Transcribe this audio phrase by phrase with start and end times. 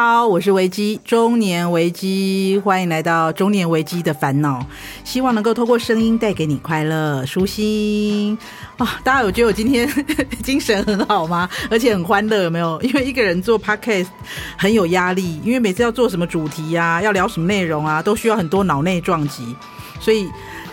[0.00, 4.64] 好，我是维基，中年维基，欢迎来到中年维基的烦恼，
[5.02, 8.38] 希望能够透过声音带给你快乐、舒心
[8.76, 9.90] 啊、大家有觉得我今天
[10.40, 11.50] 精神很好吗？
[11.68, 12.80] 而且很欢乐，有没有？
[12.82, 14.06] 因为一个人做 podcast
[14.56, 19.52] 很有压力，因为每次要做什么主题呀、啊，要聊什么内容啊，都需要很多脑内撞击，
[19.98, 20.28] 所以。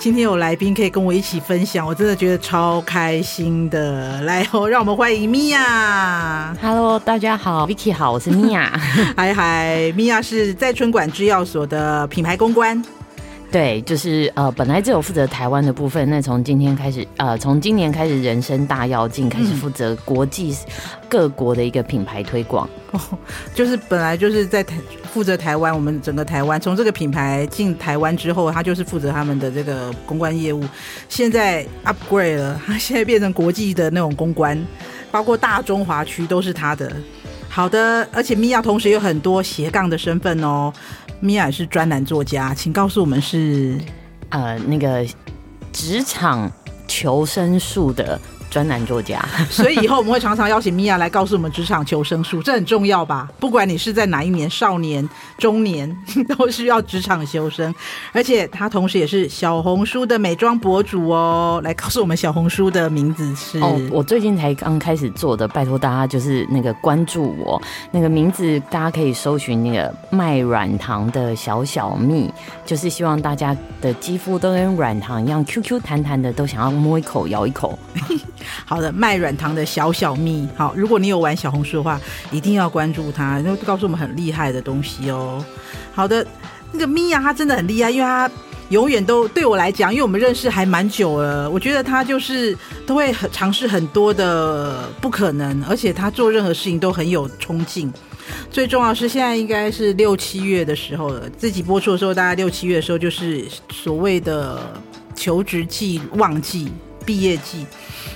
[0.05, 4.21] 今天有来宾可以跟我一起分享，我真的觉得超开心的。
[4.21, 6.55] 来哦，让我们欢迎米娅。
[6.61, 8.71] Hello，大家好，Vicky 好，我是米娅。
[9.17, 12.79] 嗨嗨米娅是在春馆制药所的品牌公关。
[13.51, 20.53] 对，就是呃，本来只有负责台湾的部分，那从今天开始，呃，从今年开始，人生大跃进，开始负责国际
[21.07, 22.67] 各国的一个品牌推广。
[22.91, 22.99] 哦，
[23.53, 24.75] 就是本来就是在台
[25.13, 30.61] 负责台湾，我们整个台湾从这个品牌进台湾之后，他就是负责他们的这个公关业务。
[31.07, 34.61] 现在 upgrade 了，他现在变成国际的那种公关，
[35.11, 36.91] 包括大中华区都是他的。
[37.47, 40.73] 好的，而且 Mia 同时有很多斜杠的身份哦。
[41.25, 43.79] 米尔是专栏作家，请告诉我们是
[44.29, 45.03] 呃那个
[45.73, 46.51] 职场
[46.87, 48.19] 求生术的。
[48.55, 53.27] 专栏作家， 所以以后我们会常常邀请米娅来告诉我们职场求生术，这很重要吧？
[53.37, 55.05] 不管你是在哪一年，少年、
[55.37, 55.93] 中年，
[56.37, 57.75] 都需要职场求生。
[58.13, 67.61] 而且她同时也是小红书的美妆博主哦，来告诉我们小红书的名字是哦，我最近才刚开始做的，拜托大家就是那个关注我，
[67.91, 72.31] 那个名字大家可以搜寻那个卖软糖的小小蜜，
[72.65, 77.77] 就是希望大家的肌肤都跟软糖一样 Q Q 弹弹的，都想要摸一口、咬一口。
[78.65, 80.47] 好的，卖软糖的小小蜜。
[80.55, 81.99] 好，如果你有玩小红书的话，
[82.31, 85.43] 一定要关注他，就告诉我们很厉害的东西哦。
[85.93, 86.25] 好的，
[86.71, 88.29] 那个咪啊，他真的很厉害，因为他
[88.69, 97.91] 永远都对我来讲，因为我们认识还蛮久了，我觉得他就是都会很尝试很多的不可能，而且他做任何事情都很有冲劲。
[98.49, 104.59] 最重要是现在应该是六七月的时候了，自己播出的时候，大概六七月的时候就是所谓的
[105.13, 106.71] 求职季旺季。
[107.05, 107.65] 毕业季，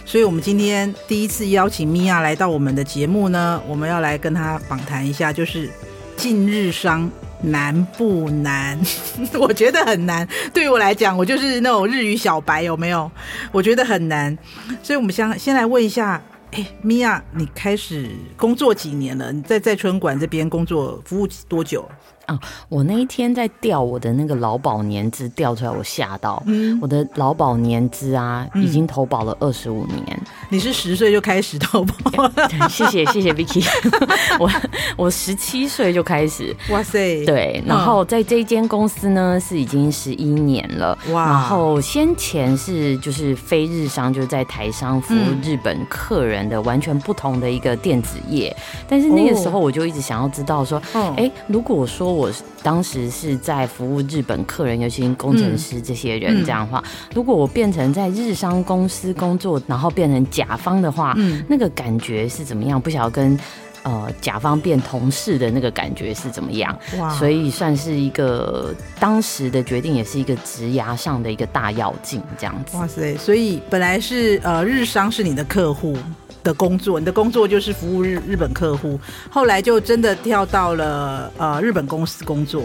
[0.06, 5.70] 所以我们今天第一次邀请米娅来到我们的节目呢，我们要来跟她访谈一下，就是
[6.18, 7.10] 进日商
[7.42, 8.80] 难不难？
[9.40, 13.10] 我觉得很难，对于我来讲，我就是那种日语小白，有没有？
[13.52, 14.36] 我觉得很难，
[14.82, 19.32] 所以我们先先来问一下，哎，Mia，你开始工作几年了？
[19.32, 21.88] 你在在春馆这边工作服务多久？
[22.30, 22.40] 啊！
[22.70, 26.42] 我那一天在调我的那个劳保年资，调出来我吓到。
[26.46, 30.04] 嗯，我的劳保年资啊，已经投保了二十五年。
[30.10, 30.22] 嗯。
[30.50, 32.30] 你是十岁就开始投保？
[32.70, 33.66] 谢谢谢谢 Vicky。
[34.40, 34.50] 我
[34.96, 36.56] 我十七岁就开始。
[36.70, 37.26] 哇塞！
[37.26, 40.96] 对，然后在这间公司呢是已经十一年了。
[41.12, 41.26] 哇！
[41.26, 48.56] 然后先前是就是非日商，就是在台商服务日本客人的完全不同的一个电子业。
[48.88, 52.31] 但是那个时候我就一直想要知道说，哎，如果说我
[52.62, 56.84] 当时是在服务日本客人，尤其是工程师这些人这样的话，
[57.16, 62.80] 如果我变成在日商公司工作，然后变成甲方的话，嗯、那个感觉是怎么样？
[62.80, 63.40] 不晓得跟
[63.84, 66.78] 呃甲方变同事的那个感觉是怎么样？
[66.97, 67.09] 哇！
[67.16, 72.75] 所以算是一个当时的决定，也是一个职涯上的一个大要进，这样子。
[72.78, 73.16] 哇塞！
[73.18, 75.97] 所以本来是呃日商是你的客户。
[76.44, 82.64] 的工作，你的工作就是服务日日本客户，后来就真的跳到了呃日本公司工作。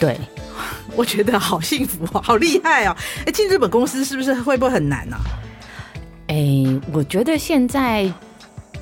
[0.00, 0.18] 对，
[0.96, 2.96] 我觉得好幸福哦，好厉害哦！
[3.24, 5.16] 哎，进日本公司是不是会不会很难呢？
[5.16, 5.22] 啊？
[6.26, 8.12] 哎，我觉得现在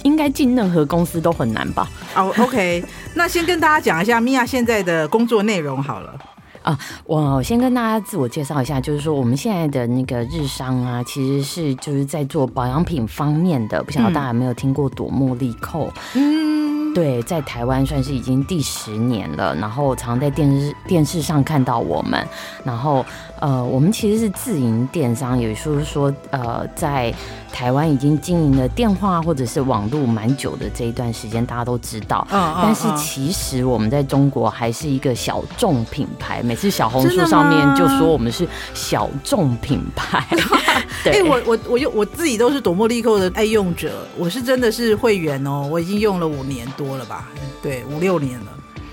[0.05, 1.89] 应该进任何公司都很难吧。
[2.17, 2.83] 哦，oh，OK，
[3.15, 6.15] 那先跟大家讲一下 Mia 现在的工作内容好了。
[6.63, 15.91] 啊，我先跟大家自我介绍一下，就是说我们现在的那个日商啊，其实是就是在做保养品方面的，不晓得大家有没有听过朵茉莉蔻？
[16.15, 22.27] 嗯，对，在台湾算是已经第十年了，然后常在电视电视上看到我们，
[22.65, 23.05] 然后
[23.41, 27.13] 呃，我们其实是自营电商，也就是说呃，在。
[27.53, 32.27] 台湾已经经营了电话或者是网络蛮久的这一段时间，大家都知道。
[32.33, 36.43] 嗯，但是其实我们在中国还是一个小众品牌。
[36.43, 40.27] 每次小红书上面就说我们是小众品牌。
[41.05, 47.29] 对，欸、我我我用我自己都是朵茉莉蔻的爱用者，我是真的是会员哦，我已经用了五年多了吧？
[47.63, 48.47] 对，五六年了。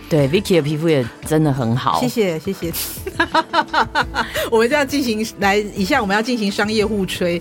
[0.09, 1.99] 对，Vicky 的皮肤也真的很好。
[1.99, 2.73] 谢谢谢谢。
[4.49, 7.39] 我们这样进行来，以下我们要进行商业互吹。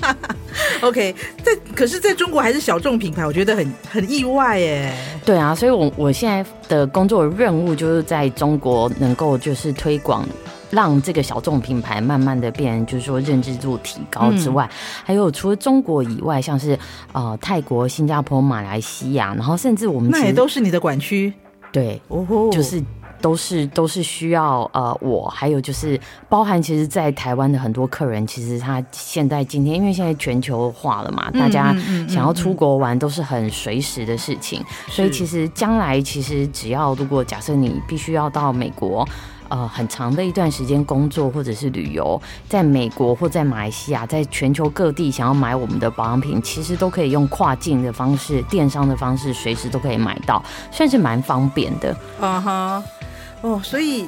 [0.82, 4.92] OK，在可是在中国还是小众品牌，我觉得很很意外耶。
[5.24, 10.28] 对啊，所以我我现在的工作任务就是在中国能够就是推广，
[10.70, 16.78] 让这个小众品牌慢慢的变，就是说认知度提高之外，嗯、还有除了中国以外，像是
[17.12, 21.32] 呃泰国、新加坡、马来西亚，然后甚至我们那也都是你的管区。
[21.72, 22.82] 对，哦，就是。
[23.20, 31.74] 都是都是需要呃，我还有就是包含，其实，在台湾的很多客人，其实他现在今天，因为现在全球化了嘛，大家
[32.08, 39.04] 想要出国玩都是很随时的事情，所以其实将来其实只要如果假设你必须要到美国，
[39.48, 51.96] 呃，很长的一段时间工作或者是旅游，在美国或在马来西亚，在全球各地想要买我们的保养品，其实都可以用跨境的方式、电商的方式，随时都可以买到，算是蛮方便的。
[52.20, 52.84] 嗯哼。
[53.40, 54.04] 哦，所以，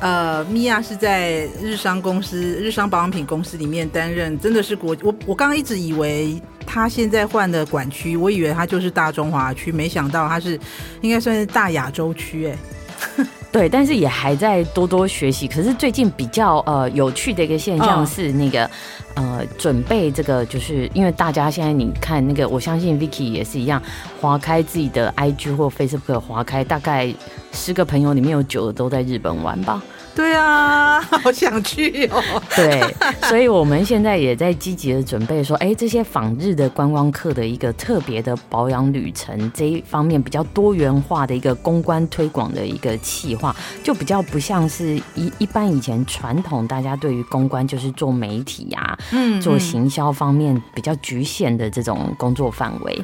[0.00, 4.94] 呃，米娅是在日商公司、日商保养品公司里面担任，真的是国。
[5.02, 10.60] 我我刚刚一直以为他现在换的管区，我以为他就是大中华区，没想到他是
[11.00, 12.56] 应该算是大亚洲区，哎。
[13.50, 15.48] 对，但是也还在多多学习。
[15.48, 18.70] 可是最近比较呃有趣的一个现象是，那个、
[19.14, 23.82] 呃准备这个，就是因为大家现在你看那个，我相信 Vicky 也是一样，
[24.20, 27.12] 划开自己的 IG 或 Facebook，划开大概
[27.52, 29.82] 十个朋友里面有九个都在日本玩吧。
[30.14, 32.22] 对啊， 好想去哦。
[32.54, 32.94] 对，
[33.28, 53.02] 所以我们现在也在积极的准备说，哎，这些访日的观光客的一个特别的保养旅程这一方面比较多元化的一个公关推广的一个企划，就比较不像是一一般以前传统大家对于公关就是做媒体呀、啊，嗯，做行销方面比较局限的这种工作范围，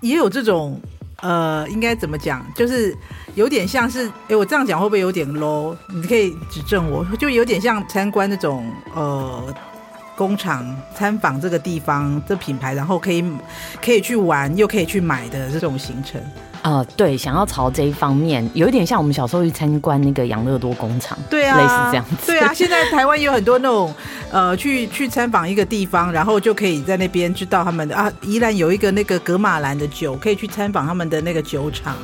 [0.00, 0.80] 也有这种。
[1.24, 2.44] 呃，应该怎么讲？
[2.54, 2.94] 就是
[3.34, 5.74] 有点像是，哎，我这样讲会不会有点 low？
[5.88, 9.42] 你可以指正我，就有点像参观那种呃
[10.14, 10.62] 工厂，
[10.94, 13.24] 参访这个地方这品牌，然后可以
[13.82, 16.20] 可以去玩，又可以去买的这种行程。
[16.64, 22.26] 呃，对，想要朝这一方面，有一点像我们小时候去参观那个养乐多工厂，对啊，类似这样子。
[22.26, 23.94] 对啊，现在台湾有很多那种，
[24.30, 31.94] 呃，去去参访一个地方，然后就可以在那边知道他们的啊，宜兰有一个那个格马兰的酒，可以去参访他们的那个酒厂，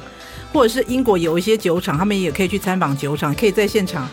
[0.53, 4.07] 或者是英国有一些酒厂，他们也可以去参访酒厂，可以在现场。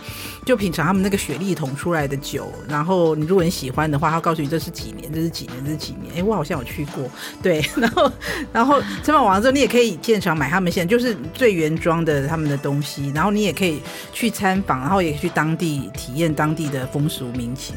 [0.47, 6.15] 就品尝他们那个雪莉桶出来的酒，然后你如果你喜欢的话，他告诉你这是几年，这是几年，这是几年。
[6.15, 7.03] 哎，我好像有去过，
[7.43, 7.61] 对。
[7.75, 8.11] 然后，
[8.53, 13.81] 然后参访完之后，你也可以现场买他们现在就是最原装的他们的东西，然后你也可以
[14.13, 17.75] 去参访，然后也可以去当地体验当地的风俗民情。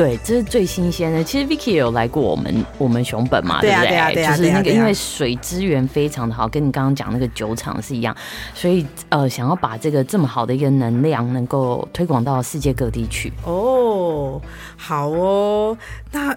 [0.00, 1.22] 对，这是最新鲜的。
[1.22, 3.94] 其实 Vicky 也有来过我们我们熊本嘛，对不对？
[3.94, 8.16] 啊，对啊，就是那个因为水资源非常的好，跟你刚刚讲那个酒厂是一样，
[8.54, 13.30] 所以呃，想要把这个这么好的一个能量能够推广到世界各地去。
[13.44, 14.40] 哦，
[14.74, 15.76] 好哦。
[16.12, 16.34] 那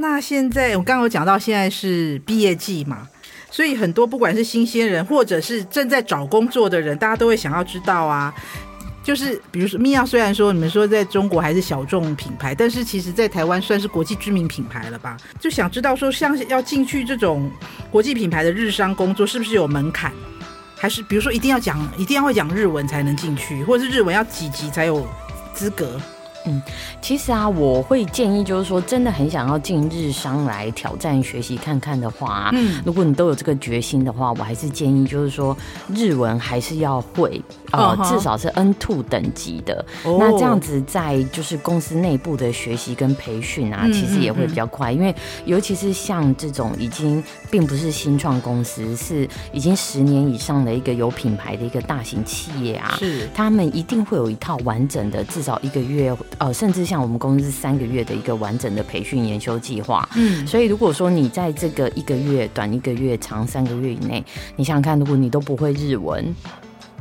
[0.00, 3.06] 那现在我刚刚有讲到，现在是毕业季嘛，
[3.50, 8.34] 所以很多不管是新鲜人或者是正在找工作的人，大家都会想要知道啊。
[9.06, 15.16] 就是比如说，米娅虽然说你们说在中国还是小众品牌，但是其实在台湾算是国际知名品牌了吧？
[15.38, 17.48] 就想知道说，像要进去这种
[17.88, 20.12] 国际品牌的日商工作，是不是有门槛？
[20.74, 25.06] 还是比如说一定要讲，一定要会讲日文才能进去，或者是日文要几级才有
[25.54, 26.00] 资格？
[26.46, 26.62] 嗯，
[27.00, 35.56] 其实啊，我会建议，就是说，真的很想要进日商来挑战学习看看的话，嗯，如果你都有这个决心的话，我还是建议，就是说，
[35.94, 39.84] 日文还是要会，呃，至少是 N two 等级的。
[40.04, 56.16] 哦、那这样子在就是公司内部的学习跟培训啊，其实也会比较快，嗯嗯嗯，因为尤其是像这种已经并不是新创公司，是已经十年以上的一个有品牌的一个大型企业啊，是他们一定会有一套完整的，至少一个月。
[56.38, 64.24] 呃，甚至像我们公司三个月的一个完整的培训研修计划，嗯，所以如果说你在这个一个月、短一个月、长三个月以内，
[64.56, 66.34] 你想想看，如果你都不会日文。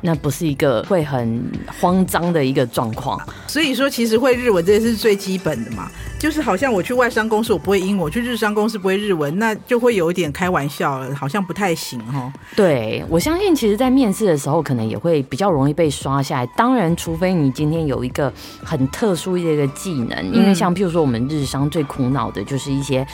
[0.06, 1.44] 那不是一个会很
[1.82, 12.32] 慌张的一个状况，所以说其实会日文这是最基本的嘛，就是好像我去外商公司我不会英文，我去日商公司不会日文，那就会有一点开玩笑了，好像不太行哦。
[12.56, 16.48] 对，我相信，其实，在面试的时候可能也会比较容易被刷下来。
[16.56, 18.32] 当然，除非你今天有一个
[18.64, 23.06] 很特殊的一个技能，因为像譬如说我们日商最苦恼的就是一些。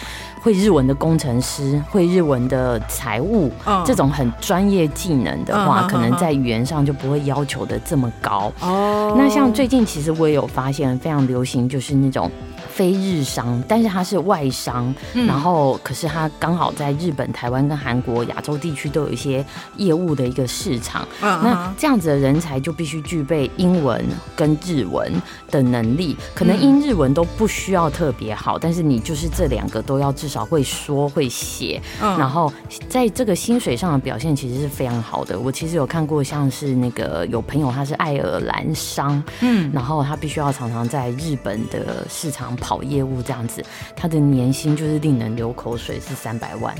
[0.41, 8.51] 会日文的工程师，会日文的财务，哦、这种很专业技能的话，哦、可能在语言上就不会要求的这么高。
[8.59, 12.29] 哦，那像最近其实我也有发现非常流行，就是那种
[12.73, 19.45] 非日商，但是他是外商，嗯、然后可是他刚好在日本、台湾跟韩国、亚洲地区都有一些
[19.77, 21.07] 业务的一个市场。
[21.21, 24.03] 嗯、那这样子的人才就必须具备英文
[24.35, 25.11] 跟日文
[25.49, 32.51] 的能力，可能英日文都不需要特别好，但是你就是这两个都要至少会说会写，嗯，然后
[32.87, 35.37] 在这个薪水上的表现其实是非常好的。
[35.37, 43.61] 我其实有看过，像是那个有朋友他是爱尔兰商，嗯，然后他必须要常常在日本的市场跑业务这样子，
[43.93, 46.73] 他的年薪就是令人流口水，是三百万。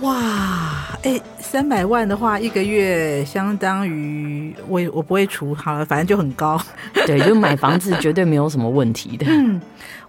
[0.00, 6.58] 哇，哎，三百万的话，一个月相当于我我不会除，好了，反正就很高。
[7.06, 9.26] 对，就买房子绝对没有什么问题的。
[9.28, 9.60] 嗯，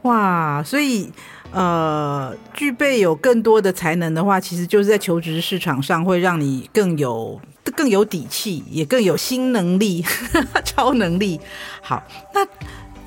[0.04, 1.12] 哇，所以
[1.52, 7.42] 呃，具备有更多的才能的话，其实就是在求职市场上会让你更有
[7.76, 10.02] 更有底气，也更有新能力、
[10.64, 11.38] 超能力。
[11.82, 12.02] 好，
[12.34, 12.48] 那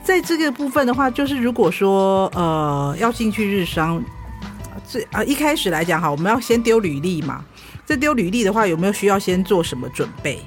[0.07, 4.01] 在这个部分的话，就是如果说呃要进去日商。
[4.87, 7.45] 最啊，一开始来讲哈，我们要先丢履历嘛。
[7.85, 10.41] 这丢履历的话，有没有需要先做什么准备？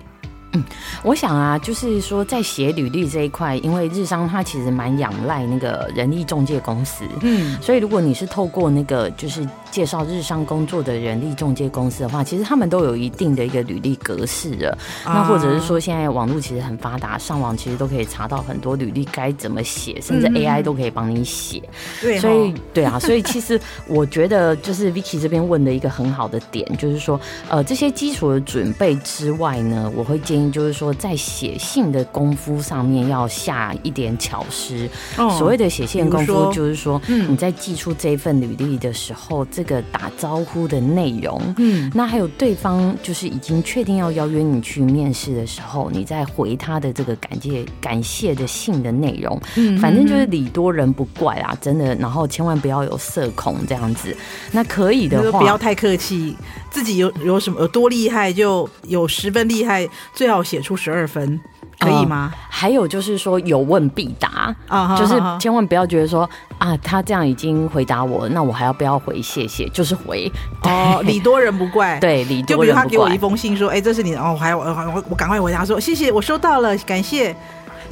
[0.54, 0.64] 嗯，
[1.04, 14.76] 我想啊，就是说在写履历这一块，因为日商它其实蛮仰赖那个人力中介公司，嗯，所以如果你是透过那个就是介绍日商工作的人力中介公司的话，其实他们都有一定的一个履历格式的。
[15.04, 21.62] 啊、那或者是说，现在网络其实很发达，上网其实都可以查到很多履历该怎么写，甚至 AI 都可以帮你写。
[22.02, 30.39] 对、嗯，所以 对啊，所以其实我觉得就是 Vicky 这边问的一个很好的点，就是说，呃，这些基础的准备之外呢，我会建议。
[30.52, 34.88] 就是说，在写信的功夫上面要下一点巧思。
[35.18, 51.96] 哦、所谓的写信功夫，就是说，你在寄出这份履历的时候，嗯、这个打招呼的内容，嗯，那还有对方就是已经确定要邀约你去面试的时候，你在回他的这个感谢感谢的信的内容，嗯，反正就是礼多人不怪啊，真的。
[51.96, 54.16] 然后千万不要有社恐这样子。
[54.52, 56.36] 那可以的话，不要太客气。
[56.72, 61.40] 自己有有什么有多厉害，就有十分厉害，最好写出十二分，
[61.80, 62.32] 可以吗？
[62.34, 69.68] 呃、还有就是说有问必答啊，就是千万不要觉得说啊，他这样已经回答我，那我还要不要回谢谢？
[69.70, 70.32] 就是回
[70.64, 72.58] 哦，礼多人不怪， 对，礼多人不怪。
[72.58, 77.36] 就比如他给我一封信说，哎、欸，这是你的哦，我还我我我赶快回答说谢谢，我收到了，感谢。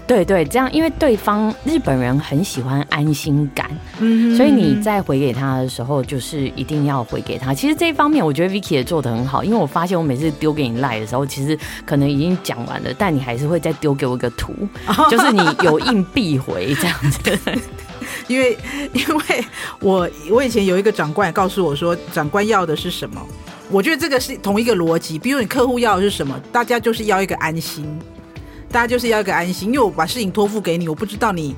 [0.08, 7.54] 对对，这样，因为对方日本人很喜欢安心感，嗯，所以你在回给他的时候，就是一定要回给他。
[7.54, 14.54] 其实这一方面，我觉得 Vicky 也做的很好，因为我发现我每次丢给你赖的时候，其实可能已经讲完了，但你还是会再丢给我一个图，
[15.12, 17.38] 就是你有应必回这样子。
[18.28, 18.58] 因为
[18.94, 19.46] 因为
[19.80, 23.22] 我我以前有一个长官也告诉我说，长官要的是什么？
[23.70, 25.20] 我觉得这个是同一个逻辑。
[25.20, 26.40] 比如你客户要的是什么？
[26.52, 27.86] 大家就是要一个安心。
[28.72, 31.56] 大家就是要一个安心，因为我把事情托付给你，我不知道你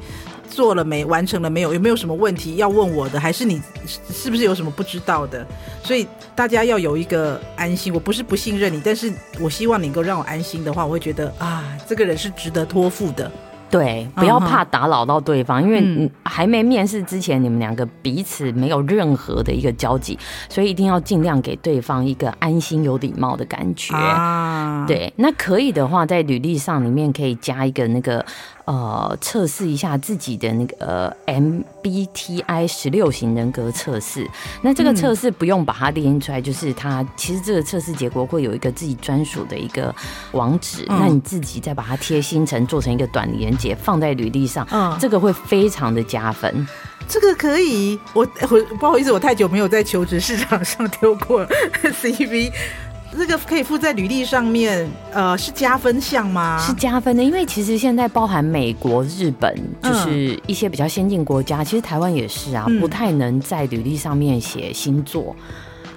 [0.49, 5.45] 做了没，完成了没有，有没有什么问题要问我的，还是你是不是有什么不知道的？
[5.83, 7.93] 所以大家要有一个安心。
[7.93, 13.31] 我不是不信任你，但是我希望你能够让我安心的话，我会觉得啊，这个人是值得托付的。
[13.69, 15.65] 对，不要怕打扰到对方，uh.
[15.65, 20.17] 因为你还没面试之前，你们两个彼此没有任何的一个交集，
[20.49, 23.95] 所以一定要尽量给对方一个安心、有礼貌的感觉。
[23.95, 24.87] 啊，uh.
[24.87, 28.25] 对，那可以的话，在履历上里面可以加一个那个。
[28.65, 34.29] 呃，测试一下自己的那个呃 MBTI 十六型人格测试。
[34.61, 39.91] 那这个测试不用把它列出来，就是它其实这个测试结果会有一个自己专属的一个
[40.33, 46.67] 网址，嗯、那你自己再把它贴心成，做成一个短连结，放在履历上，嗯，这个会非常的加分。
[47.07, 51.45] 这个可以，我我不好意思，我太久没有在求职市场上丢过
[52.01, 52.51] CV。
[53.17, 56.63] 这个可以附在履历上面，呃，是加分项吗？
[56.63, 59.51] 是加分的，因为其实现在包含美国、日本，
[59.81, 65.35] 就是一些比较先进国家，嗯、其实台湾也是啊，不太能在履历上面写星座。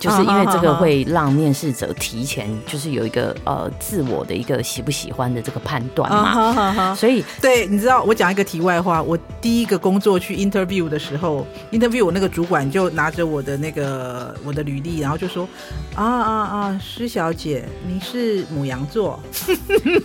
[0.02, 15.49] 就是因为这个会让面试者提前就是有一个呃自我的一个喜不喜欢的这个判断嘛，所以对，你知道我讲一个题外话，我第一个工作去 interview 的时候，interview 我那个主管就拿着我的那个我的履历，然后就说
[15.94, 19.21] 啊啊啊，施小姐，你是母羊座，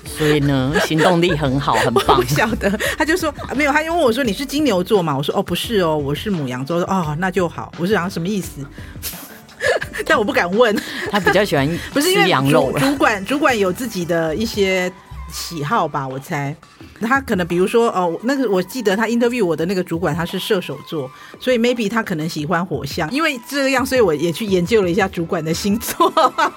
[0.06, 2.18] 所以呢 行动力很好，很棒。
[2.18, 5.18] 不晓得，他就说没有，他就问我说你是金牛座嘛？
[5.18, 6.78] 我说哦不是哦，我是母羊座。
[6.82, 8.62] 哦那就好，我是讲什么意思？
[10.06, 10.76] 但我不敢问，
[11.12, 14.92] 他比较喜欢 不是因为主主管主管有自己的一些
[15.32, 16.56] 喜好吧，我猜。
[17.02, 26.12] 他可能比如说哦，那个我记得他 interview 我的那个主管他是射手座，所以 maybe 他可能喜欢火象，因为这样，所以我也去研究了一下主管的星座。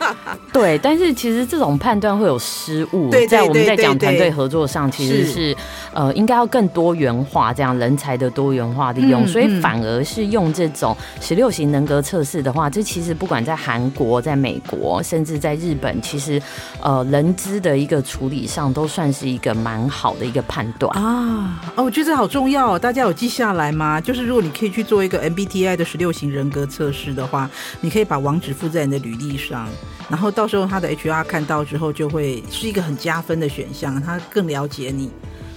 [0.53, 3.11] 对，但是其实这种判断会有失误。
[3.11, 5.57] 对，在我们在讲团队合作上，其实是，是
[5.93, 16.41] 呃应该要更多元化，这样人才的多元化利用，嗯、所以反而是用这种十六型人格测试的话，这其实不管在韩国、在美国，甚至在日本，其实
[16.81, 20.30] 呃人资的一个处理上都算是一个蛮好的。
[20.31, 24.01] 一个判断啊，哦，我觉得这好重要，大家有记下来吗？
[24.01, 29.69] 就是如果你可以去做一个 MBTI 的十六型人格测试的话，你可以把网址附在你的履历上，
[30.09, 35.11] 然后到时候他的 HR 看到之后，就会是一个很加分的选项，他更了解你。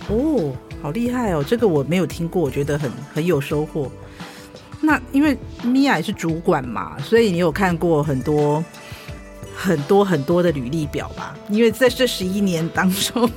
[0.10, 0.52] 哦，
[0.82, 3.92] 好厉害哦，这个我没有听过，我觉得很很有收获。
[4.82, 8.62] 那因为米娅也是主管嘛，所以你有看过很多
[9.56, 11.36] 很多很多的履历表吧？
[11.50, 13.30] 因为在这十一年当中。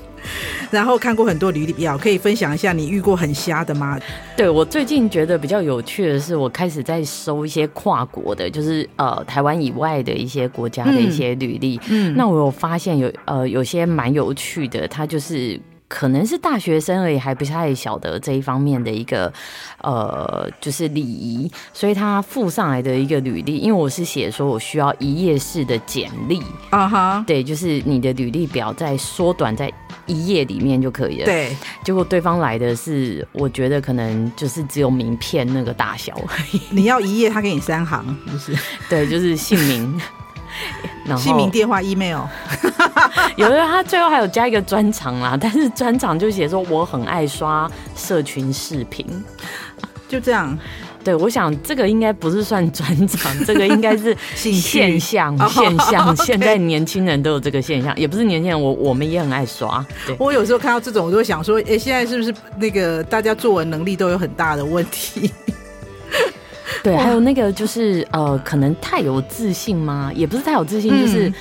[0.70, 3.99] 然后看过很多履历表，可以分享一下你遇过很瞎的吗？
[4.37, 11.80] 对，我最近觉得比较有趣的是，我开始在收一些跨国的，就是呃台湾以外的一些国家的一些履历。
[11.88, 15.61] 嗯，那我有发现有呃有些蛮有趣的，它就是。
[15.88, 19.33] 可能是大学生而已，还不太晓得这一方面的一个
[19.83, 27.25] 呃，就是礼仪，所以他附上来的一个履历，因为我是写说我需要一页式的简历啊哈，uh huh.
[27.25, 29.73] 对，就是你的履历表再缩短在
[30.07, 31.25] 一页里面就可以了。
[31.25, 36.61] 对，结果对方来的是，我觉得可能就是只有名片那个大小而已。
[36.71, 38.57] 你要一页，他给你三行，就是
[38.88, 40.00] 对，就是姓名。
[41.05, 42.23] 然后姓名、电话、email，
[43.37, 49.07] 有的他最后还有加一个专长啦，但是专长就写说我很爱刷社群视频，
[50.09, 50.59] 就这样。
[51.05, 55.38] 对，我想这个应该不是算专场，这个应该是 现象。
[55.49, 59.87] 现象，现在年轻人都有这个现象，也不是年轻人，我我们也很爱刷。
[60.05, 65.31] 对，我有时候看到这种，我就会想说，哎，现在是不是那个大家作文能力都有很大的问题？
[66.83, 70.11] 对，还有那个就是呃，可能太有自信吗？
[70.12, 71.33] 也不是太有自信，嗯、就是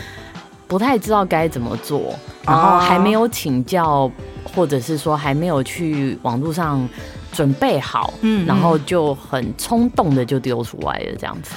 [0.67, 4.11] 不太知道该怎么做，然后还没有请教，
[4.43, 6.87] 或者是说还没有去网络上
[7.31, 11.51] 准备好，嗯，然后就很冲动的就丢出来了，这样子。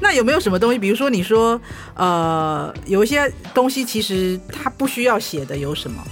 [0.00, 0.78] 那有没有什么东西？
[0.78, 1.60] 比如说你说
[1.94, 6.02] 呃，有一些东西其实它不需要写的，有什么？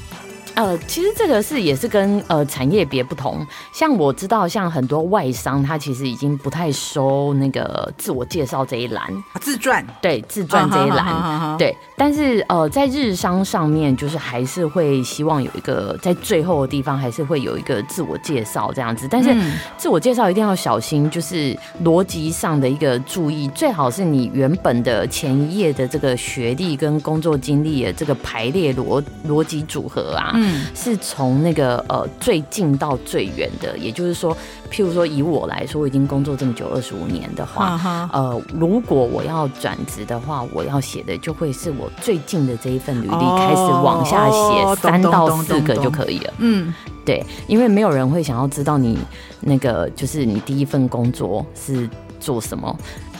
[0.58, 9.06] 呃，其实这个是也是跟呃产业别不同，像我知道，像很多外商，他其实已经不太收那个自我介绍这一栏，
[9.40, 11.76] 自传，对，自传这一栏，对。
[11.96, 19.06] 但是呃，在日商上面，就是还是会希望有一个在最后的地方，还是会有一个自我介绍这样子。
[19.08, 19.32] 但是
[19.76, 30.32] 自我介绍一定要小心，就是逻辑上的一个注意，最好是你原本的前一页的这个学历跟工作经历的这个排列逻逻辑组合啊。
[30.74, 34.36] 是从那个呃最近到最远的，也就是说，
[34.70, 46.34] 譬如说以我来说，我已经工作这么久二十五年的话，啊、呃，如果我要转职的话，我要写的就会是我最近的这一份履历开始往下写三到四个就可以了。
[46.38, 46.72] 嗯，
[47.04, 48.98] 对，因为没有人会想要知道你
[49.40, 51.88] 那个就是你第一份工作是
[52.20, 52.76] 做什么。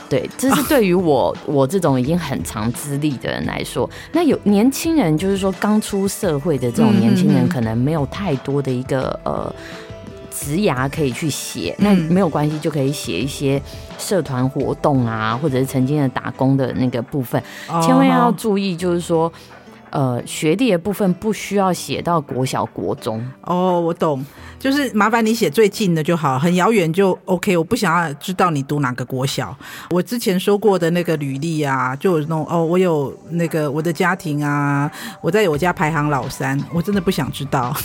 [0.09, 9.53] 对，这是对于我 我这种已经很长资历的人来说，那有年轻人，就是说刚出社会的这种年轻人，可能没有太多的一个呃
[10.31, 13.61] 职涯可以去写，那没有关系，就可以写一些
[13.97, 17.41] 社团活动啊，或者是曾经的打工的那个部分，
[17.85, 19.31] 千万要注意，就是说。
[19.91, 24.23] 呃，学历的部分不需要写到国小、国中哦，我懂，
[24.59, 27.57] 就是麻烦你写最近的就好，很遥远就 OK。
[27.57, 29.55] 我不想要知道你读哪个国小。
[29.89, 37.75] 我之前说过的那个履历啊，就有那种哦，我有那个我的家庭啊，我在我家排行老三，我真的不想知道。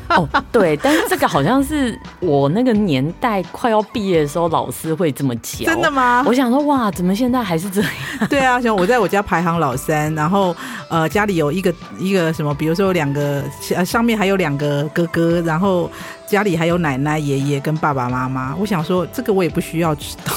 [0.10, 5.64] 哦，对，但是这个好像是我那个年代快要毕业的时候，老师会这么讲。
[5.64, 6.24] 真的吗？
[6.26, 7.90] 我想说，哇，怎么现在还是这样？
[8.28, 10.54] 对啊，像我在我家排行老三，然后
[10.90, 11.52] 呃，家里有。
[11.52, 13.44] 一个一个什么，比如说有两个，
[13.76, 15.90] 呃上面还有两个哥哥，然后
[16.26, 18.56] 家里还有奶奶、爷爷跟爸爸妈妈。
[18.56, 20.32] 我想说，这个我也不需要知道，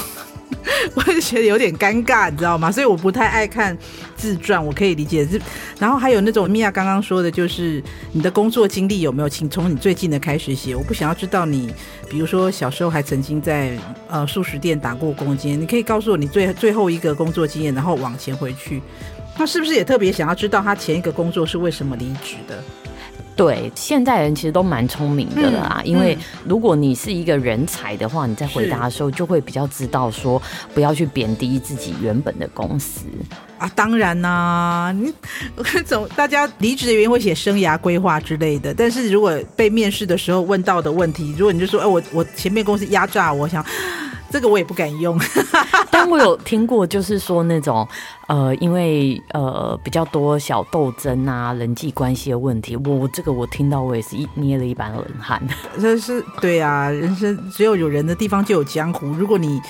[0.94, 2.70] 我就觉得有点尴尬，你知道吗？
[2.70, 3.76] 所以我不太爱看
[4.16, 5.26] 自传，我可以理解。
[5.78, 7.82] 然后还有那种米娅刚刚说的，就是
[8.12, 10.74] 你的工作经历有没有，请从你最近的开始写。
[10.74, 11.72] 我不想要知道你，
[12.08, 13.76] 比如说小时候还曾经在
[14.08, 18.80] 呃素食店打过工经验，你可以告诉我你最最后一个工作经验，然后往前回去。
[19.34, 22.62] 他是不是也特别想要知道他前一个工作是为什么离职的？
[23.36, 25.82] 对，现代人其实都蛮聪明的啦。
[25.84, 30.40] 嗯、因为如果你是一个人才的话，你在回答的时候就会比较知道说，
[30.72, 33.04] 不要去贬低自己原本的公司
[33.58, 33.70] 啊。
[33.74, 35.12] 当然啦、啊，你
[35.84, 43.62] 总大家离职的原因会写生涯规划之类的，但是如果被面试的时候问到的问题，如果你就说，哎，我我前面公司压榨我，想。
[44.30, 45.18] 这个我也不敢用，
[45.90, 47.86] 但我有听过，就是说那种
[48.26, 55.40] 呃，因为呃比较多小斗争啊，人际关系的问题，我这个我听到我也是一捏了一把冷汗。
[55.80, 59.06] 这是对啊，人生只有有人的地方就有江湖。
[59.08, 59.60] 如果你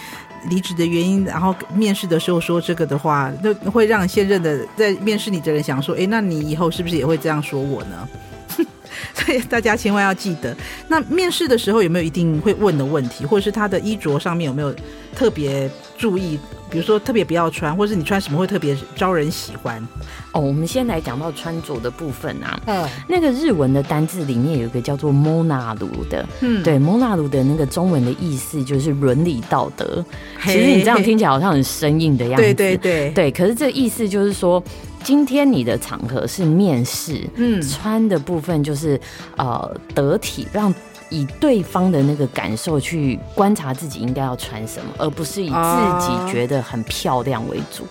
[0.49, 8.09] 离职的原因，然后面试的时候说这个的话，那会让现任的在面试你的人想说，哎，那你以后是不是也会这样说我呢？
[9.17, 10.55] 所以大家千万要记得，
[10.89, 14.75] 那面试的时候有没有一定会问的问题，或者是他的衣着上面有没有
[15.15, 19.81] 特别注意比如说特别不要穿，或是你穿什么会特别招人喜欢？
[20.33, 22.61] 哦，我们先来讲到穿着的部分啊。
[22.67, 30.05] 嗯，那个日文的单字里面有一个叫做 “monaru” 的，嗯，对，“monaru” 的那个中文的意思就是伦理道德。
[30.45, 33.31] 其实你这样听起来好像很生硬的样子，对对对对。
[33.31, 34.63] 可是这意思就是说，
[35.03, 39.01] 今天你的场合是面试，嗯，穿的部分就是
[39.37, 40.75] 呃得体，让。
[41.11, 47.87] 以对方的那个感受去观察自己应该要穿什么，而不是以自己觉得很漂亮为主。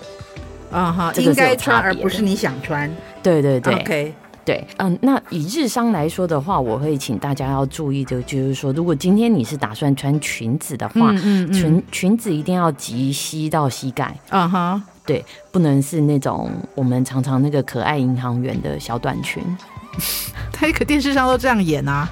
[0.70, 2.90] 啊哈，应该穿而不是你想穿。
[3.22, 14.14] 对对对，OK，对，嗯，那以日商来说的话，我会请大家要注意的，就是说，如果今天你是打算穿裙子的话，嗯嗯，裙裙子一定要及膝到膝盖。
[14.28, 19.42] 啊哈，对，不能是那种我们常常那个可爱银行员的小短裙。
[20.52, 22.08] 他可电视上都这样演啊。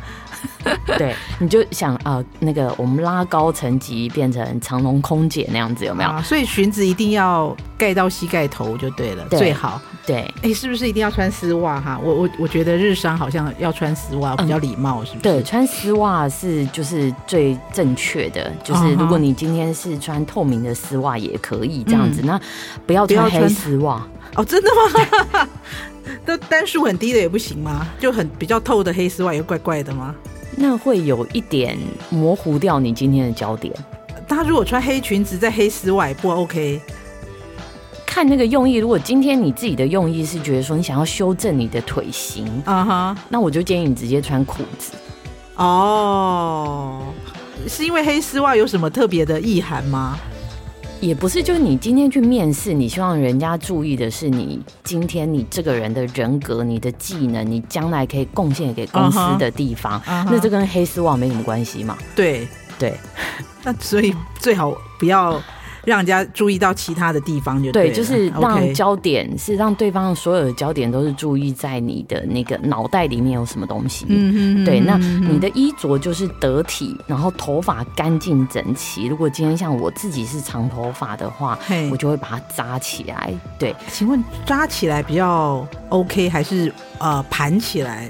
[0.98, 6.11] 对，你就想啊、呃，那个我们拉高层级变成长隆空姐那样子有没有？
[6.11, 9.80] 啊、所以裙子一定要盖到膝盖头就对了，对最好。
[10.07, 11.98] 对，哎、欸，是不是一定要穿丝袜哈？
[12.02, 15.22] 我我我觉得日商好像要穿丝袜比较礼貌，是不是？
[15.22, 22.40] 对，穿丝袜是就是最正确的，就是如果你今天是穿透明的丝袜也可以这样子，嗯、那
[22.87, 24.68] 不要穿黑丝袜哦，真的
[25.33, 25.48] 吗？
[26.26, 27.87] 都单数很低的也不行吗？
[27.98, 30.14] 就很比较透的黑丝袜也怪怪的吗？
[30.56, 31.78] 那会有一点
[32.10, 33.74] 模糊掉你今天的焦点。
[34.26, 36.80] 他如果穿黑裙子在黑丝外不 OK？
[38.06, 43.22] 看那个用意，如果今天你自己的用意是觉得说你想要修正你的腿型，啊哈、uh，huh.
[43.28, 44.92] 那我就建议你直接穿裤子。
[45.56, 47.02] 哦
[47.60, 50.16] ，oh, 是因为黑丝袜有什么特别的意涵吗？
[51.00, 60.00] 也不是，就是你今天去面试，你希望人家注意的是你今天你这个人的人格、你的技能、你将来可以贡献给公司的地方。
[60.00, 60.28] Uh huh.
[60.30, 61.98] 那这跟黑丝袜没什么关系嘛？
[62.16, 62.94] 对对，
[63.62, 65.40] 那所以最好不要。
[65.87, 74.07] 让人家注意到其他的地方就对，对，就是让焦点.是让对方所有的焦点都是注意在你的那个脑袋里面有什么东西。
[74.09, 79.07] 嗯嗯，对，那你的衣着就是得体，然后头发干净整齐。
[79.07, 81.59] 如果今天像我自己是长头发的话，
[81.90, 83.33] 我就会把它扎起来。
[83.59, 88.09] 对，请问扎起来比较 OK 还是呃盘起来？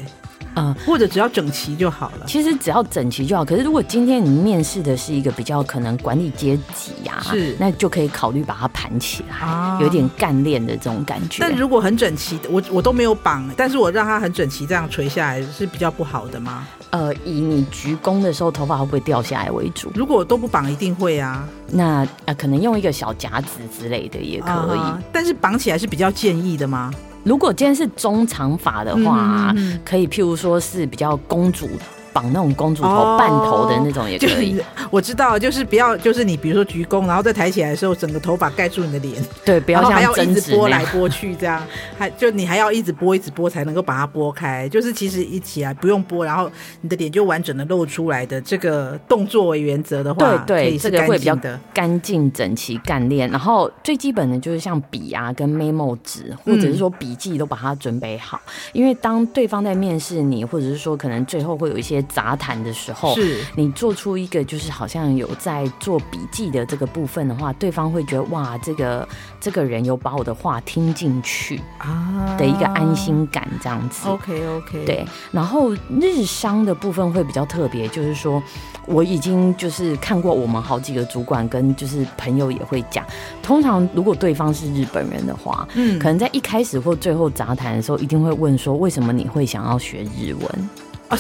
[0.57, 2.27] 嗯，或者只要整齐就好了。
[2.27, 3.45] 其实只要整齐就好。
[3.45, 11.39] 可是如果今天你面试的是一个比较可能管理阶级呀，是，那就可以考虑把它盘起来，啊、有点干练的这种感觉。
[11.41, 16.67] 但如果很整齐，我我都没有绑，但是我让它很整齐这样垂下来是比较不好的吗？
[16.91, 19.91] 呃，以你鞠躬的时候头发会不会掉下来为主？
[19.97, 21.45] 如果都不绑，一定会啊。
[21.73, 24.79] 那呃，可能用一个小夹子之类的也可以。
[24.79, 26.93] 啊、但是绑起来是比较建议的吗？
[27.25, 31.69] 如果今天是中长发的话，嗯嗯嗯，可以譬如说是比较公主。
[32.15, 34.59] 绑那种公主头、oh, 半头的那种也可以。
[34.89, 39.21] 我知道，就是不要，就是你比如说鞠躬，然后再抬起来的时候，整个头发盖住你的脸。
[39.45, 41.61] 对，不要像还要一直拨来拨去这样，
[41.99, 44.69] 还就你还要一直拨一直拨才能够把它拨开。
[44.69, 46.49] 就是其实一起来不用拨，然后
[46.83, 51.37] 你的脸就完整的露出来的这个动作为原则的话，对对，这个会比较
[51.73, 53.29] 干净整齐干练。
[53.29, 62.04] 然后最基本的就是像笔啊跟 memo 纸或者是说笔记都把它准备好，嗯、因为当对方在面试你，或者是说可能最后会有一些。
[62.05, 69.07] 杂谈的时候，是你做出一个就是好像有在做笔记的这个部分的话，对方会觉得哇，这个
[69.41, 74.09] 这个人有把我的话听进去啊的一个安心感，这样子。
[74.09, 75.05] OK OK，对。
[75.33, 78.43] 然后日商的部分会比较特别，就是说
[78.87, 83.05] 我已经就是看过我们好几个主管跟就是朋友也会讲，
[83.43, 90.71] 通常如果对方是日本人的话，嗯，可能在一开始或最后杂谈的时候，一定会问说，为什么你会想要学日文？
[91.09, 91.19] 哦，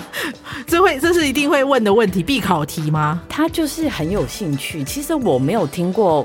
[0.66, 3.22] 这会这是一定会问的问题，必考题吗？
[3.28, 4.82] 他就是很有兴趣。
[4.82, 6.24] 其实我没有听过，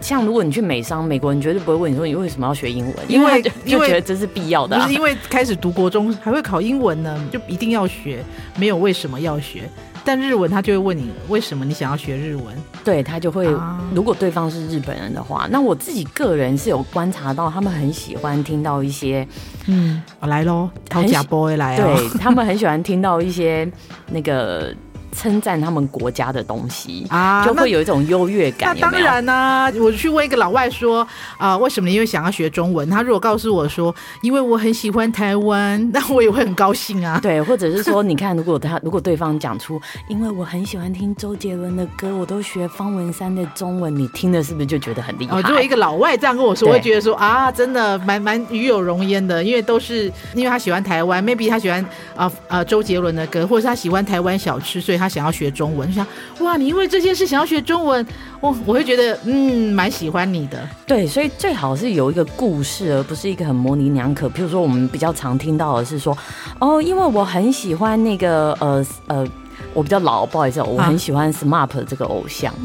[0.00, 4.82] 像如果你去美商，美国人绝对不会问你说你为什么要学英文，因为因为觉得这是必要的啊。
[4.82, 8.22] 不是因为开始读国中还会考英文呢，就一定要学，
[8.56, 9.68] 没有为什么要学。
[10.04, 12.54] 但日文他就会问你为什么你想要学日文？
[12.84, 19.26] 对，他就会，啊、如果对方是日本人的话，那我自己个人是有观察到，他们很喜欢听到一些，
[19.66, 23.70] 嗯，我来喽，掏假 boy 来，对他们很喜欢听到一些
[24.10, 24.74] 那个。
[25.14, 28.74] 称赞他们国家的东西啊，就会有一种优越感。
[28.78, 31.02] 那当然啦、啊，我去问一个老外说
[31.38, 32.88] 啊、呃，为什么你会想要学中文？
[32.90, 37.18] 他如果告诉我说，因为我很喜欢台湾， 那我也会很高兴啊。
[37.22, 45.40] 对，或者是说，你看，如果他 如果对方讲出，因为我很喜欢听周杰伦的歌，我都学方文山的中文，你听了是不是就觉得很厉害？
[45.42, 51.80] 如果一个老外这样跟我说，我会觉得说啊，真的蛮蛮与有荣焉的，因为都是因为他喜欢台湾，maybe 他喜欢
[52.16, 55.03] 啊啊、呃呃、周杰伦的歌，或者是他喜欢台湾小吃，所以他。
[55.04, 56.06] 他想要学中文，就想
[56.40, 58.06] 哇，你因为这件事想要学中文，
[58.40, 60.66] 我我会觉得嗯，蛮喜欢你的。
[60.86, 64.26] 对，所以最好是有一个故事，而不是一个很模棱两可。
[64.28, 66.16] 譬如说，我们比较常听到的是说，
[66.58, 69.26] 哦，因为我很喜欢那个呃呃，
[69.74, 72.54] 我比较老，不好意思，我很喜欢 SMAP 这个偶像。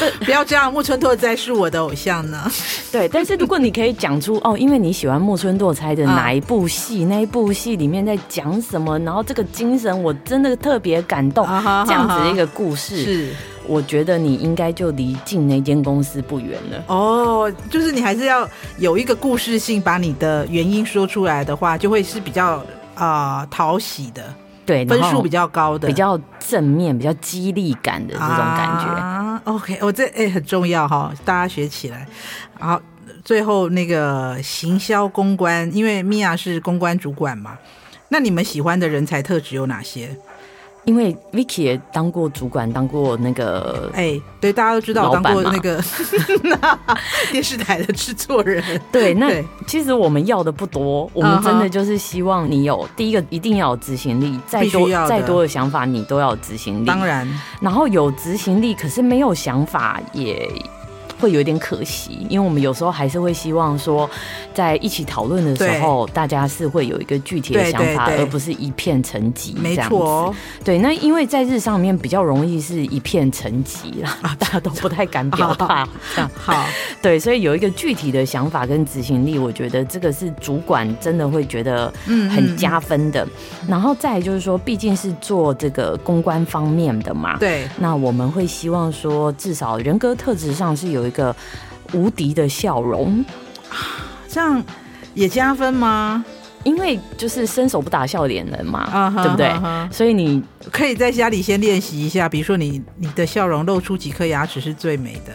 [0.00, 2.50] 这 不要这样，木村拓哉是我的偶像呢。
[2.90, 13.28] 对，但是如果你可以讲出哦，因为你喜欢木村拓哉的哪一部戏，啊、那一部戏里面在讲什么，然后这个精神我真的特别感动，啊、这样子的一个故事，是
[13.66, 16.82] 我觉得你应该就离进那间公司不远了。
[16.88, 24.24] 哦，就是你还是要有一个故事性，把你的原因说出来的话，就会是比较啊讨喜的。
[24.70, 28.86] 对，分数比较高的，比较正面、比较激励感的这种感觉。
[28.86, 32.06] 啊、OK，我、哦、这哎很重要哈，大家学起来。
[32.56, 32.80] 好，
[33.24, 37.58] 最后那个行销公关，因为 Mia 是公关主管嘛，
[38.10, 40.16] 那你们喜欢的人才特质有哪些？
[40.84, 45.82] 因为 Vicky 也当过主管，当过那个哎、欸，对，大家都知道我当过那个
[47.30, 48.62] 电视台的制作人。
[48.90, 49.30] 对，那
[49.66, 56.86] 其实我们要的不多，我们真的就是希望你有第一个一定要有执行力，再多再多的想法你都要有执行力。
[56.86, 57.28] 当然，
[57.60, 60.50] 然后有执行力，可是没有想法也。
[61.20, 64.08] 会有点可惜，因为我们有时候还是会希望说，
[64.54, 69.94] 在一起讨论的时候，大家是会有一个具体的想法，而不是一片沉寂这样子。
[69.94, 70.78] 没错，对。
[70.78, 75.86] 那因为在日上面比较容易是一片沉寂啦， 大家都不太敢表达。
[76.34, 76.64] 好，
[77.02, 83.26] 对，所以有一个具体的想法跟执行力，我觉得这个是主管真的会觉得很加分的。
[83.68, 87.68] 然后再就是说，毕竟是做这个公关方面的嘛，对。
[87.78, 91.34] 那我们会希望说，至少人格特质上是有一个
[91.92, 93.24] 无敌的笑容，
[94.28, 94.62] 这样
[95.14, 96.24] 也加分吗？
[96.62, 99.90] 因为就是伸手不打笑脸人嘛，uh -huh, 对不对？Uh -huh.
[99.90, 105.32] 所以你可以在家里先练习一下，比如说你你的笑容露出几颗牙齿是最美的。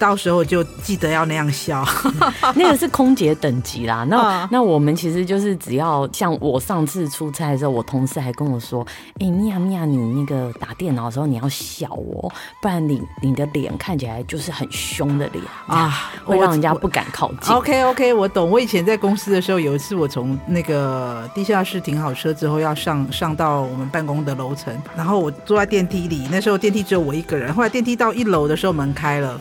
[0.00, 1.84] 到时候就记得要那样笑，
[2.56, 4.02] 那个是空姐等级啦。
[4.04, 8.84] 那那我们其实就是只要像我上次出差的时候，我同事还跟我说
[9.20, 12.32] ：“哎、欸，米娅米娅，你那个打电脑的时候你要笑哦，
[12.62, 18.50] 不然你你的脸看起来就是很凶的脸啊，会让人家不敢靠近。” OK OK，我懂。
[18.50, 27.52] 我以前在公司的时候，有一次我从那个地下室停好车之后，要上上到我们办公的楼层，然后我坐在电梯里，那时候电梯只有我一个人。
[27.52, 29.38] 后来电梯到一楼的时候，门开了。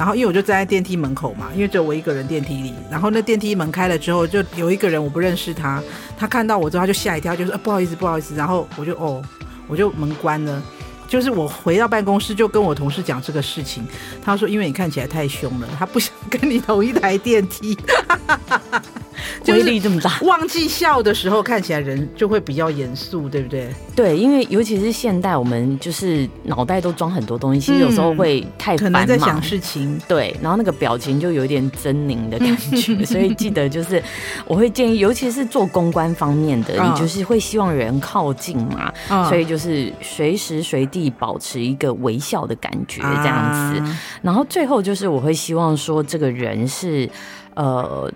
[0.00, 2.72] 然后因为我就站在电梯门口嘛，因为只有我一个人电梯里。
[2.90, 5.82] 然后那电梯门开了之后，就有一个人我不认识他，
[6.16, 8.34] 他看到我之后他就吓一跳，就说、不好意思不好意思。
[8.34, 9.22] 然后我就哦，
[9.68, 10.62] 我就门关了。
[11.06, 13.86] 就是我回到办公室就跟我同事讲这个事情，
[14.24, 17.76] 他说因为你看起来太凶了，他不想跟你同一台电梯。
[19.48, 23.68] 威力这么大，忘记笑的时候看起来人就会比较严肃，对不对？
[23.94, 30.00] 对，因为尤其是现代，我们就是脑袋都装很多东西，其实有时候会太繁忙，可能在想事情。
[30.08, 34.02] 对，然后那个表情就有点狰狞的感觉， 所以记得就是
[34.46, 38.92] 我会建议，尤其是做公关方面的，你就是会希望人靠近嘛，
[39.28, 43.82] 所以就是随时随地保持一个微笑的感觉这样子。
[44.22, 47.08] 然后最后就是我会希望说，这个人是
[47.54, 48.10] 呃。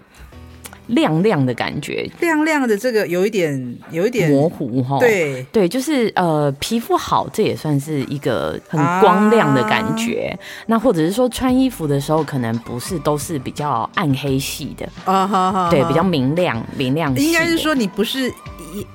[0.89, 4.99] 亮亮的感觉，亮亮的这个有一点有一点模糊哈。
[4.99, 10.37] 对对，就是呃皮肤好，这也算是一个很光亮的感觉。
[10.39, 17.15] 啊、那或者是说穿衣服的时候，可能不是都是比较暗黑系的啊，好好，对，比较明亮明亮。
[17.17, 18.33] 应该是说你不是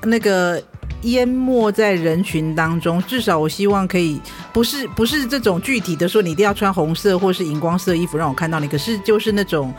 [0.03, 0.61] 那个
[1.01, 4.21] 淹没在人群当中，至少我希望可以
[4.53, 9.73] 不是不是这种具体的说你一定要穿红色或是荧光色衣服让我看到你，可是就是那种。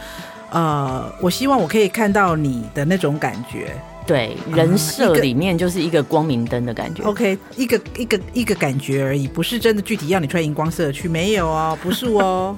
[0.50, 3.74] 呃，我希望我可以看到你的那种感觉，
[4.06, 7.02] 对，人设里面就是一个光明灯的感觉。
[7.04, 12.56] OK，一个一个一个感觉而已，不是真的具体要你穿荧光色去，没有哦，不是哦。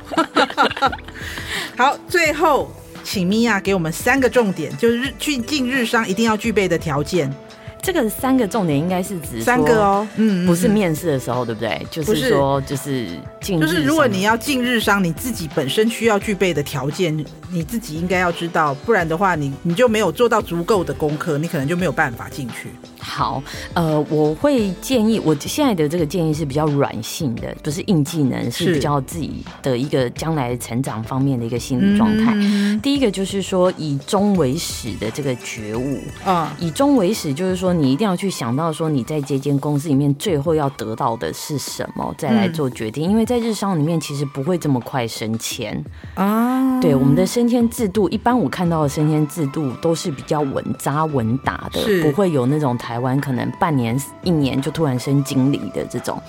[1.76, 2.70] 好，最后
[3.05, 7.33] 请米娅给我们三个重点，就是日去进日商一定要具备的条件。
[7.82, 11.84] 这个三个重点应该是指三个哦，嗯，不是面试的时候，对不对？
[11.90, 13.08] 就是说，就是
[13.40, 17.12] 进，就是如果你要进日商，你自己本身需要具备的条件，
[17.50, 22.70] 你自己应该要知道，不然的话，你你就没有做到足够的功课，你可能就没有办法进去。
[23.02, 23.42] 好，
[23.74, 32.32] 呃，我会建议，我现在的这个建议是比较软性的，不是硬技能，是比较自己的一个将来成长方面的一个心理状态。
[32.36, 32.80] 嗯。
[32.80, 37.72] 第一个就是说，以终为始的这个觉悟啊，以终为始就是说。
[37.82, 43.10] 你一定要去想到说，你在这间公司里面最后要得到的是什么，再来做决定。
[43.10, 45.82] 因为在日商里面，其实不会这么快升迁
[46.14, 46.80] 啊。
[46.80, 56.22] 对，我们的升迁制度，一般我看到的升迁制度都是比较稳扎稳打的，不会有那种台台湾可能半年一年就突然升经理的这种。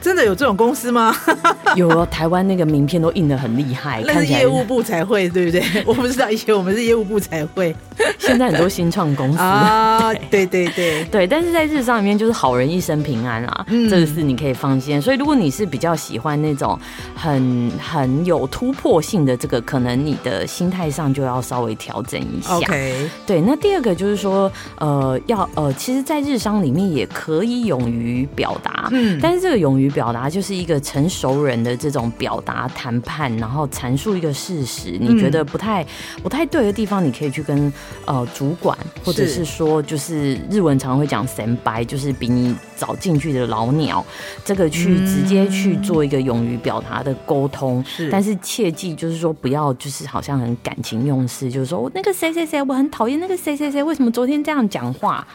[0.00, 1.12] 真的有这种公司吗？
[1.74, 5.60] 有啊，台湾那个名片都印的很厉害， 那是业务部才会，对不对？
[5.84, 7.74] 我不知道，以前我们是业务部才会。
[8.18, 15.00] 现在很多新创公司啊， 对对对对，但是在日商里面就是好人一生平安啊，嗯、这个是你可以放心。
[15.00, 16.78] 所以如果你是比较喜欢那种
[17.14, 22.56] 很很有突破性的这个，可能你的心态上就要稍微调整一下。
[22.56, 23.40] OK，对。
[23.40, 35.84] 那第二个就是说，呃，要呃，其实，在日商里面也可以勇于表达，嗯，但是这个勇于表达就是一个成熟人的这种表达谈判，然后阐述一个事实，你觉得不太
[36.22, 37.72] 不太对的地方，你可以去跟
[38.06, 44.04] 呃主管，或者是说就是日文常会讲神白，就是比你早进去的老鸟，
[44.44, 47.84] 这个去直接去做一个勇于表达的沟通。
[47.84, 55.26] 是，但是切记就是说不要就是好像很感情用事，就是说我那个谁谁谁我很讨厌那个谁谁谁，为什么昨天这样讲话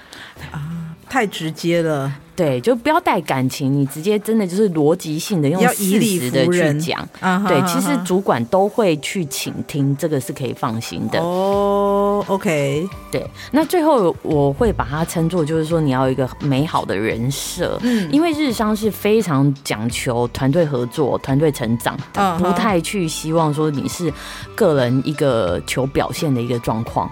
[0.52, 0.79] 啊？
[1.10, 7.06] 太直接了，对，就不要带感情，你直接真的就是逻辑性的用事实的去讲，
[7.48, 11.20] 对，其实主管都会去倾听，这个是可以放心的。
[11.20, 24.14] 哦，OK，对，那最后我会把它称作就是说你要有一个美好的人设，嗯，因为日商是非常讲求团队合作、团队成长的，不太去希望说你是
[24.56, 27.12] 个人一个求表现的一个状况。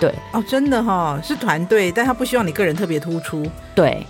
[0.00, 3.44] 对哦，真的哈、哦，是团队，但他不希望你个人特别突出。
[3.74, 4.06] 对。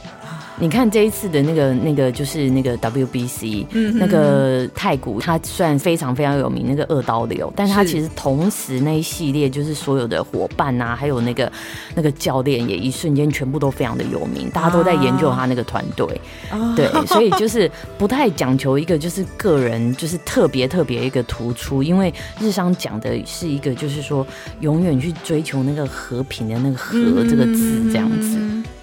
[0.60, 11.50] 你看这一次的那个那个就是那个 WBC，嗯，那个太古，他虽然非常非常有名，那个二刀流，但是他其实同时那一系列就是所有的伙伴啊，还有那个
[11.94, 24.26] 那个教练也一瞬间全部都非常的有名，大家都在研究他那个团队，啊、对， 所以就是不太讲求一个就是个人就是特别特别一个突出，因为日商讲的是一个就是说
[24.60, 28.38] 永远去追求那个和平的那个和这个字这样子。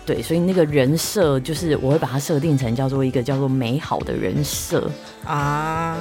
[0.06, 4.90] 对，所以那个人设就是我会把它设定成叫做一个叫做美好的人设
[5.26, 5.98] 啊。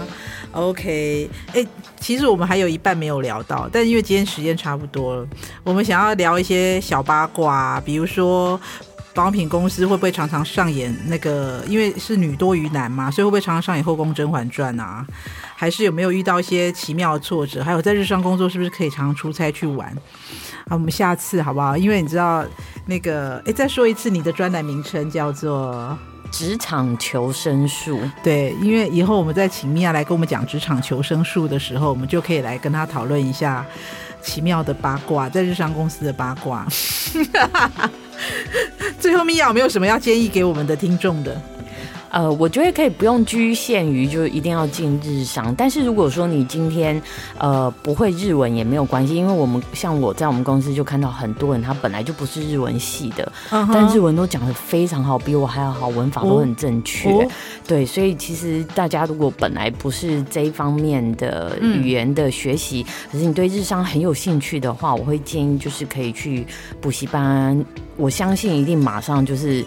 [0.52, 1.66] OK，哎，
[1.98, 5.26] 其实我们还有一半没有聊到，但因为今天时间差不多了，
[5.64, 8.60] 我们想要聊一些小八卦，比如说
[9.14, 15.06] 保养品公司会不会常常上演那个，因为是女多于男嘛，所以会不会常常上演《后宫甄嬛传》啊？
[15.56, 17.64] 还是有没有遇到一些奇妙的挫折？
[17.64, 19.96] 还有在日上工作是不是可以常常出差去玩？
[20.68, 21.76] 好，我们下次好不好？
[21.76, 22.42] 因为你知道
[22.86, 25.96] 那个，哎，再说一次，你的专栏名称叫做
[26.30, 28.00] 《职场求生术》。
[28.22, 33.64] 对，因为以后我们再请米娅来跟我们讲职场求生术的时候，我们就可以来跟他讨论一下
[34.22, 36.66] 奇妙的八卦，在日商公司的八卦。
[38.98, 41.38] 最后，米娅有没有什么要建议给我们的听众的？
[42.14, 47.02] 呃，我觉得可以不用局限于就是一定要进日商，但是如果说你今天
[47.38, 53.70] 呃不会日文也没有关系，因为我们像我在我们公司就看到很多人他本来就不是日文系的，uh huh.
[53.74, 57.22] 但日文都讲的非常好，比我还要好，文法都很正确，oh.
[57.22, 57.32] Oh.
[57.66, 66.46] 对，所以其实大家如果本来不是这一方面的语言的学习，嗯、可是你对日商很有兴趣的话，我会建议就是可以去
[66.80, 67.64] 补习班，
[67.96, 69.64] 我相信一定马上就是。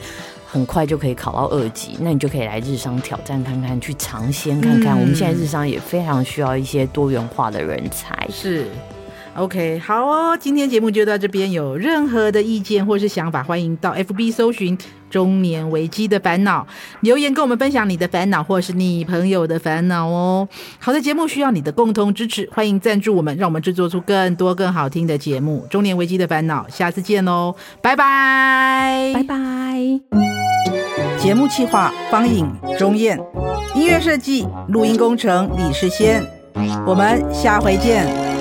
[0.57, 4.97] 很快就可以考到二级，那你就可以来日商挑战看看，去尝鲜看看。
[4.97, 8.27] 嗯、我们现在日商也非常需要一些多元化的人才。
[8.31, 8.65] 是
[9.37, 11.51] ，OK，好哦，今天节目就到这边。
[11.51, 14.77] 有任何的意见或是想法，欢迎到 FB 搜寻
[15.09, 16.67] “中年危机的烦恼”，
[17.01, 20.47] 留言跟我们分享你的烦恼或是你朋友的烦恼哦。
[20.79, 25.65] 好的节目需要你的共同支持，欢迎赞助我们，让我们制作出更多更好听的节目。
[25.69, 29.37] 中年危机的烦恼，下次见喽，拜拜，拜拜。
[31.17, 32.47] 节目企划方颖、
[32.77, 33.19] 钟燕，
[33.75, 36.23] 音乐设计、录音工程李世先，
[36.85, 38.36] 我们下回见。